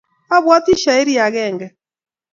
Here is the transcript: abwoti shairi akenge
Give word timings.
abwoti 0.35 0.71
shairi 0.81 1.13
akenge 1.27 1.67